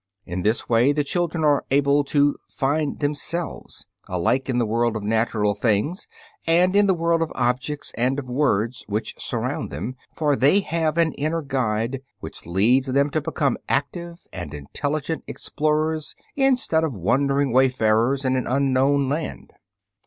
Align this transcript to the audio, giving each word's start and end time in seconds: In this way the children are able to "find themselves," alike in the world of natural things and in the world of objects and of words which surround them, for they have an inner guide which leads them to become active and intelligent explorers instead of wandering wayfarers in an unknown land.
In 0.25 0.41
this 0.41 0.67
way 0.67 0.91
the 0.93 1.03
children 1.03 1.43
are 1.43 1.63
able 1.69 2.03
to 2.05 2.35
"find 2.49 2.99
themselves," 3.01 3.85
alike 4.07 4.49
in 4.49 4.57
the 4.57 4.65
world 4.65 4.95
of 4.95 5.03
natural 5.03 5.53
things 5.53 6.07
and 6.47 6.75
in 6.75 6.87
the 6.87 6.95
world 6.95 7.21
of 7.21 7.31
objects 7.35 7.93
and 7.95 8.17
of 8.17 8.27
words 8.27 8.83
which 8.87 9.13
surround 9.19 9.69
them, 9.69 9.95
for 10.15 10.35
they 10.35 10.61
have 10.61 10.97
an 10.97 11.13
inner 11.13 11.43
guide 11.43 12.01
which 12.19 12.47
leads 12.47 12.87
them 12.87 13.11
to 13.11 13.21
become 13.21 13.59
active 13.69 14.17
and 14.33 14.55
intelligent 14.55 15.23
explorers 15.27 16.15
instead 16.35 16.83
of 16.83 16.95
wandering 16.95 17.51
wayfarers 17.53 18.25
in 18.25 18.35
an 18.35 18.47
unknown 18.47 19.07
land. 19.07 19.51